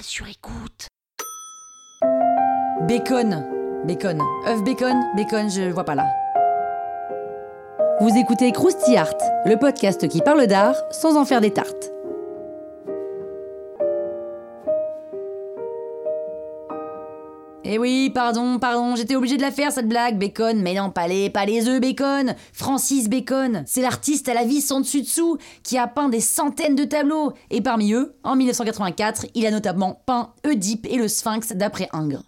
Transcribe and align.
Sur 0.00 0.26
écoute. 0.28 0.88
Bacon. 2.88 3.44
Bacon. 3.84 4.20
œuf 4.46 4.62
bacon. 4.62 4.96
Bacon, 5.16 5.50
je 5.50 5.70
vois 5.70 5.84
pas 5.84 5.94
là. 5.94 6.06
Vous 8.00 8.10
écoutez 8.16 8.52
Krusty 8.52 8.96
Art, 8.96 9.14
le 9.44 9.56
podcast 9.56 10.08
qui 10.08 10.20
parle 10.20 10.46
d'art 10.46 10.76
sans 10.92 11.16
en 11.16 11.24
faire 11.24 11.40
des 11.40 11.52
tartes. 11.52 11.92
Eh 17.64 17.78
oui, 17.78 18.10
pardon, 18.12 18.58
pardon, 18.58 18.96
j'étais 18.96 19.14
obligé 19.14 19.36
de 19.36 19.42
la 19.42 19.52
faire 19.52 19.70
cette 19.70 19.88
blague, 19.88 20.18
Bacon. 20.18 20.60
Mais 20.60 20.74
non, 20.74 20.90
pas 20.90 21.06
les, 21.06 21.30
pas 21.30 21.46
les 21.46 21.68
œufs, 21.68 21.80
Bacon. 21.80 22.34
Francis 22.52 23.08
Bacon, 23.08 23.62
c'est 23.66 23.82
l'artiste 23.82 24.28
à 24.28 24.34
la 24.34 24.44
vie 24.44 24.60
sans 24.60 24.80
dessus-dessous 24.80 25.38
qui 25.62 25.78
a 25.78 25.86
peint 25.86 26.08
des 26.08 26.20
centaines 26.20 26.74
de 26.74 26.84
tableaux. 26.84 27.32
Et 27.50 27.60
parmi 27.60 27.92
eux, 27.92 28.16
en 28.24 28.34
1984, 28.34 29.26
il 29.34 29.46
a 29.46 29.52
notamment 29.52 30.02
peint 30.06 30.32
Oedipe 30.44 30.86
et 30.90 30.96
le 30.96 31.06
Sphinx 31.06 31.52
d'après 31.52 31.88
Ingres. 31.92 32.24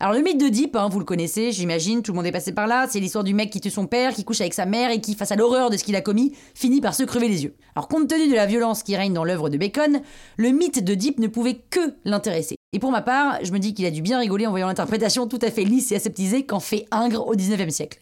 Alors 0.00 0.12
le 0.12 0.22
mythe 0.22 0.40
d'Oedipe, 0.40 0.74
hein, 0.74 0.88
vous 0.88 0.98
le 0.98 1.04
connaissez, 1.04 1.52
j'imagine, 1.52 2.02
tout 2.02 2.10
le 2.10 2.16
monde 2.16 2.26
est 2.26 2.32
passé 2.32 2.52
par 2.52 2.66
là, 2.66 2.88
c'est 2.90 2.98
l'histoire 2.98 3.22
du 3.22 3.32
mec 3.32 3.50
qui 3.50 3.60
tue 3.60 3.70
son 3.70 3.86
père, 3.86 4.12
qui 4.12 4.24
couche 4.24 4.40
avec 4.40 4.52
sa 4.52 4.66
mère 4.66 4.90
et 4.90 5.00
qui, 5.00 5.14
face 5.14 5.30
à 5.30 5.36
l'horreur 5.36 5.70
de 5.70 5.76
ce 5.76 5.84
qu'il 5.84 5.94
a 5.94 6.00
commis, 6.00 6.32
finit 6.56 6.80
par 6.80 6.96
se 6.96 7.04
crever 7.04 7.28
les 7.28 7.44
yeux. 7.44 7.54
Alors 7.76 7.86
compte 7.86 8.08
tenu 8.08 8.28
de 8.28 8.34
la 8.34 8.46
violence 8.46 8.82
qui 8.82 8.96
règne 8.96 9.12
dans 9.12 9.22
l'œuvre 9.22 9.50
de 9.50 9.56
Bacon, 9.56 10.00
le 10.36 10.48
mythe 10.50 10.82
d'Oedipe 10.82 11.20
ne 11.20 11.28
pouvait 11.28 11.60
que 11.70 11.94
l'intéresser. 12.04 12.56
Et 12.72 12.80
pour 12.80 12.90
ma 12.90 13.02
part, 13.02 13.38
je 13.44 13.52
me 13.52 13.60
dis 13.60 13.72
qu'il 13.72 13.86
a 13.86 13.92
dû 13.92 14.02
bien 14.02 14.18
rigoler 14.18 14.48
en 14.48 14.50
voyant 14.50 14.66
l'interprétation 14.66 15.28
tout 15.28 15.38
à 15.42 15.50
fait 15.52 15.62
lisse 15.62 15.92
et 15.92 15.96
aseptisée 15.96 16.44
qu'en 16.44 16.58
fait 16.60 16.86
Ingres 16.90 17.28
au 17.28 17.36
19e 17.36 17.70
siècle. 17.70 18.00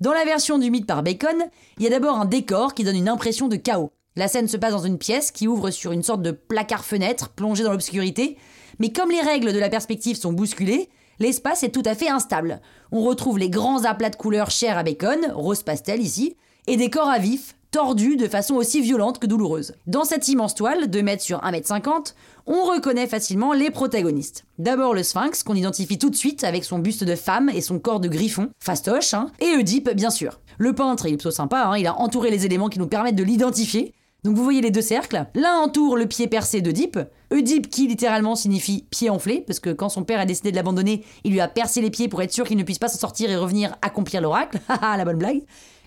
Dans 0.00 0.14
la 0.14 0.24
version 0.24 0.56
du 0.56 0.70
mythe 0.70 0.86
par 0.86 1.02
Bacon, 1.02 1.36
il 1.76 1.84
y 1.84 1.86
a 1.86 1.90
d'abord 1.90 2.16
un 2.16 2.24
décor 2.24 2.72
qui 2.72 2.82
donne 2.82 2.96
une 2.96 3.10
impression 3.10 3.48
de 3.48 3.56
chaos. 3.56 3.90
La 4.16 4.28
scène 4.28 4.48
se 4.48 4.56
passe 4.56 4.72
dans 4.72 4.86
une 4.86 4.96
pièce 4.96 5.32
qui 5.32 5.46
ouvre 5.48 5.70
sur 5.70 5.92
une 5.92 6.02
sorte 6.02 6.22
de 6.22 6.30
placard-fenêtre 6.30 7.28
plongé 7.28 7.62
dans 7.62 7.72
l'obscurité, 7.72 8.38
mais 8.78 8.90
comme 8.90 9.10
les 9.10 9.20
règles 9.20 9.52
de 9.52 9.58
la 9.58 9.68
perspective 9.68 10.16
sont 10.16 10.32
bousculées, 10.32 10.88
l'espace 11.18 11.62
est 11.62 11.70
tout 11.70 11.82
à 11.84 11.94
fait 11.94 12.08
instable. 12.08 12.60
On 12.92 13.02
retrouve 13.02 13.38
les 13.38 13.50
grands 13.50 13.84
aplats 13.84 14.10
de 14.10 14.16
couleurs 14.16 14.50
chers 14.50 14.78
à 14.78 14.82
Bacon, 14.82 15.32
rose 15.34 15.62
pastel 15.62 16.00
ici, 16.00 16.36
et 16.66 16.76
des 16.76 16.90
corps 16.90 17.08
à 17.08 17.18
vif, 17.18 17.56
tordus 17.70 18.16
de 18.16 18.26
façon 18.28 18.54
aussi 18.54 18.80
violente 18.80 19.18
que 19.18 19.26
douloureuse. 19.26 19.74
Dans 19.86 20.04
cette 20.04 20.28
immense 20.28 20.54
toile, 20.54 20.88
2 20.88 21.02
mètres 21.02 21.22
sur 21.22 21.44
1 21.44 21.50
mètre 21.50 21.68
50, 21.68 22.14
on 22.46 22.64
reconnaît 22.64 23.06
facilement 23.06 23.52
les 23.52 23.70
protagonistes. 23.70 24.46
D'abord 24.58 24.94
le 24.94 25.02
sphinx, 25.02 25.42
qu'on 25.42 25.54
identifie 25.54 25.98
tout 25.98 26.10
de 26.10 26.16
suite 26.16 26.44
avec 26.44 26.64
son 26.64 26.78
buste 26.78 27.04
de 27.04 27.14
femme 27.14 27.50
et 27.52 27.60
son 27.60 27.78
corps 27.78 28.00
de 28.00 28.08
griffon, 28.08 28.48
fastoche, 28.60 29.14
hein, 29.14 29.30
et 29.40 29.56
Oedipe, 29.56 29.90
bien 29.90 30.10
sûr. 30.10 30.40
Le 30.58 30.72
peintre, 30.72 31.06
est 31.06 31.10
plutôt 31.10 31.30
sympa, 31.30 31.64
hein, 31.64 31.76
il 31.76 31.86
a 31.86 31.98
entouré 31.98 32.30
les 32.30 32.46
éléments 32.46 32.68
qui 32.68 32.78
nous 32.78 32.86
permettent 32.86 33.16
de 33.16 33.24
l'identifier, 33.24 33.92
donc 34.26 34.36
vous 34.36 34.42
voyez 34.42 34.60
les 34.60 34.72
deux 34.72 34.82
cercles. 34.82 35.24
L'un 35.34 35.60
entoure 35.60 35.96
le 35.96 36.06
pied 36.06 36.26
percé 36.26 36.60
d'Oedipe. 36.60 36.98
Oedipe 37.32 37.70
qui 37.70 37.86
littéralement 37.86 38.34
signifie 38.34 38.84
pied 38.90 39.08
enflé, 39.08 39.44
parce 39.46 39.60
que 39.60 39.70
quand 39.70 39.88
son 39.88 40.02
père 40.02 40.18
a 40.18 40.26
décidé 40.26 40.50
de 40.50 40.56
l'abandonner, 40.56 41.04
il 41.22 41.30
lui 41.30 41.40
a 41.40 41.46
percé 41.46 41.80
les 41.80 41.90
pieds 41.90 42.08
pour 42.08 42.20
être 42.22 42.32
sûr 42.32 42.44
qu'il 42.44 42.56
ne 42.56 42.64
puisse 42.64 42.80
pas 42.80 42.88
s'en 42.88 42.98
sortir 42.98 43.30
et 43.30 43.36
revenir 43.36 43.76
accomplir 43.82 44.20
l'oracle. 44.20 44.58
Haha, 44.68 44.96
la 44.96 45.04
bonne 45.04 45.18
blague. 45.18 45.42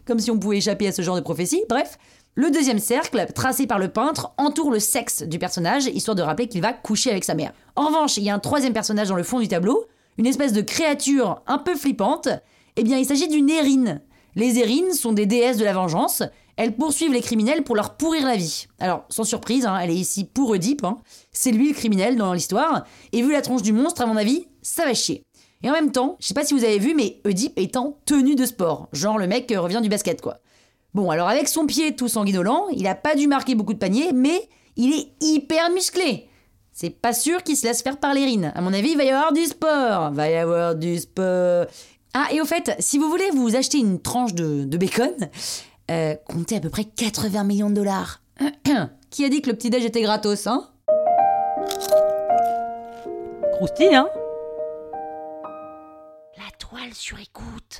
Comme 0.05 0.19
si 0.19 0.31
on 0.31 0.39
pouvait 0.39 0.57
échapper 0.57 0.87
à 0.87 0.93
ce 0.93 1.01
genre 1.01 1.17
de 1.17 1.21
prophétie. 1.21 1.61
Bref. 1.67 1.97
Le 2.35 2.49
deuxième 2.49 2.79
cercle, 2.79 3.25
tracé 3.35 3.67
par 3.67 3.77
le 3.77 3.89
peintre, 3.89 4.31
entoure 4.37 4.71
le 4.71 4.79
sexe 4.79 5.23
du 5.23 5.37
personnage, 5.37 5.87
histoire 5.87 6.15
de 6.15 6.21
rappeler 6.21 6.47
qu'il 6.47 6.61
va 6.61 6.71
coucher 6.71 7.11
avec 7.11 7.25
sa 7.25 7.35
mère. 7.35 7.51
En 7.75 7.87
revanche, 7.87 8.15
il 8.15 8.23
y 8.23 8.29
a 8.29 8.33
un 8.35 8.39
troisième 8.39 8.71
personnage 8.71 9.09
dans 9.09 9.15
le 9.15 9.23
fond 9.23 9.41
du 9.41 9.49
tableau, 9.49 9.83
une 10.17 10.27
espèce 10.27 10.53
de 10.53 10.61
créature 10.61 11.41
un 11.45 11.57
peu 11.57 11.75
flippante. 11.75 12.29
Eh 12.77 12.83
bien, 12.83 12.97
il 12.97 13.05
s'agit 13.05 13.27
d'une 13.27 13.49
érine. 13.49 13.99
Les 14.35 14.59
érines 14.59 14.93
sont 14.93 15.11
des 15.11 15.25
déesses 15.25 15.57
de 15.57 15.65
la 15.65 15.73
vengeance, 15.73 16.23
elles 16.59 16.75
poursuivent 16.75 17.13
les 17.13 17.21
criminels 17.21 17.63
pour 17.63 17.77
leur 17.77 17.95
pourrir 17.95 18.27
la 18.27 18.35
vie. 18.35 18.67
Alors, 18.79 19.05
sans 19.07 19.23
surprise, 19.23 19.65
hein, 19.65 19.79
elle 19.81 19.91
est 19.91 19.95
ici 19.95 20.25
pour 20.25 20.49
Oedipe. 20.49 20.83
Hein. 20.83 20.97
C'est 21.31 21.53
lui 21.53 21.69
le 21.69 21.73
criminel 21.73 22.17
dans 22.17 22.33
l'histoire. 22.33 22.83
Et 23.13 23.21
vu 23.21 23.31
la 23.31 23.41
tronche 23.41 23.61
du 23.61 23.71
monstre, 23.71 24.01
à 24.01 24.05
mon 24.05 24.17
avis, 24.17 24.45
ça 24.61 24.83
va 24.83 24.93
chier. 24.93 25.23
Et 25.63 25.69
en 25.69 25.73
même 25.73 25.93
temps, 25.93 26.17
je 26.19 26.27
sais 26.27 26.33
pas 26.33 26.43
si 26.43 26.53
vous 26.53 26.65
avez 26.65 26.77
vu, 26.77 26.93
mais 26.95 27.21
Oedipe 27.25 27.57
est 27.57 27.77
en 27.77 27.97
tenue 28.05 28.35
de 28.35 28.45
sport. 28.45 28.89
Genre 28.91 29.17
le 29.17 29.25
mec 29.25 29.49
euh, 29.53 29.61
revient 29.61 29.79
du 29.81 29.87
basket, 29.87 30.21
quoi. 30.21 30.39
Bon, 30.93 31.09
alors 31.09 31.29
avec 31.29 31.47
son 31.47 31.65
pied 31.65 31.95
tout 31.95 32.09
sanguinolent, 32.09 32.67
il 32.75 32.87
a 32.87 32.95
pas 32.95 33.15
dû 33.15 33.27
marquer 33.27 33.55
beaucoup 33.55 33.73
de 33.73 33.79
paniers, 33.79 34.11
mais 34.11 34.49
il 34.75 34.93
est 34.93 35.13
hyper 35.21 35.69
musclé. 35.71 36.27
C'est 36.73 36.89
pas 36.89 37.13
sûr 37.13 37.41
qu'il 37.43 37.55
se 37.55 37.67
laisse 37.67 37.81
faire 37.81 38.01
par 38.01 38.13
l'érine. 38.13 38.51
À 38.53 38.59
mon 38.59 38.73
avis, 38.73 38.91
il 38.91 38.97
va 38.97 39.05
y 39.05 39.11
avoir 39.11 39.31
du 39.31 39.45
sport. 39.45 40.11
Va 40.11 40.29
y 40.29 40.35
avoir 40.35 40.75
du 40.75 40.97
sport. 40.99 41.67
Ah, 42.13 42.27
et 42.33 42.41
au 42.41 42.45
fait, 42.45 42.75
si 42.79 42.97
vous 42.97 43.07
voulez 43.07 43.29
vous 43.31 43.55
acheter 43.55 43.77
une 43.77 44.01
tranche 44.01 44.33
de 44.33 44.77
bacon, 44.77 45.29
euh, 45.89 46.15
comptez 46.27 46.57
à 46.57 46.59
peu 46.59 46.69
près 46.69 46.85
80 46.85 47.43
millions 47.43 47.69
de 47.69 47.75
dollars. 47.75 48.21
Qui 49.09 49.25
a 49.25 49.29
dit 49.29 49.41
que 49.41 49.49
le 49.49 49.55
petit-déj 49.55 49.85
était 49.85 50.01
gratos, 50.01 50.47
hein? 50.47 50.69
Croustille, 53.53 53.95
hein? 53.95 54.09
La 56.37 56.51
toile 56.57 56.93
sur 56.93 57.19
écoute. 57.19 57.79